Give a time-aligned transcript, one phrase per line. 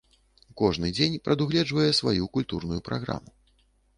[0.61, 3.37] Кожны дзень прадугледжвае сваю культурную праграму.